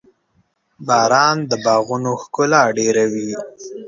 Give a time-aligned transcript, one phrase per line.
[0.87, 3.31] •باران د باغونو ښکلا ډېروي.